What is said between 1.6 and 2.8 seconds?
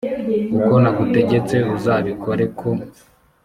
uzabikore ko